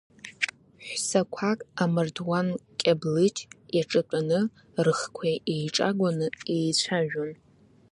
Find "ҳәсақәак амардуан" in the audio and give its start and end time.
0.87-2.47